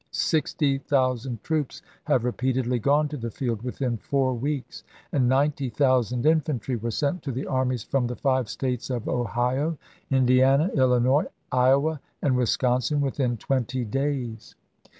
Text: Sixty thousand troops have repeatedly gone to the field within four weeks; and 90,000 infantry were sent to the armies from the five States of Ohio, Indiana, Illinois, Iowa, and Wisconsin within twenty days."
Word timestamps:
Sixty 0.09 0.79
thousand 0.79 1.43
troops 1.43 1.83
have 2.05 2.23
repeatedly 2.25 2.79
gone 2.79 3.07
to 3.09 3.17
the 3.17 3.29
field 3.29 3.61
within 3.61 3.97
four 3.97 4.33
weeks; 4.33 4.83
and 5.11 5.29
90,000 5.29 6.25
infantry 6.25 6.75
were 6.75 6.89
sent 6.89 7.21
to 7.21 7.31
the 7.31 7.45
armies 7.45 7.83
from 7.83 8.07
the 8.07 8.15
five 8.15 8.49
States 8.49 8.89
of 8.89 9.07
Ohio, 9.07 9.77
Indiana, 10.09 10.71
Illinois, 10.73 11.25
Iowa, 11.51 12.01
and 12.19 12.35
Wisconsin 12.35 12.99
within 12.99 13.37
twenty 13.37 13.85
days." 13.85 14.55